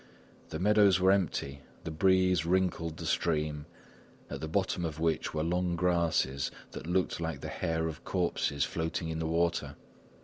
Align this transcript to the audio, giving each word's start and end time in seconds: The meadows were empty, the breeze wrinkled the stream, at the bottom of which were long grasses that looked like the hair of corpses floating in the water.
The 0.49 0.57
meadows 0.57 0.99
were 0.99 1.11
empty, 1.11 1.61
the 1.83 1.91
breeze 1.91 2.43
wrinkled 2.43 2.97
the 2.97 3.05
stream, 3.05 3.67
at 4.31 4.41
the 4.41 4.47
bottom 4.47 4.83
of 4.83 4.99
which 4.99 5.35
were 5.35 5.43
long 5.43 5.75
grasses 5.75 6.49
that 6.71 6.87
looked 6.87 7.19
like 7.19 7.41
the 7.41 7.49
hair 7.49 7.87
of 7.87 8.03
corpses 8.03 8.63
floating 8.65 9.09
in 9.09 9.19
the 9.19 9.27
water. 9.27 9.75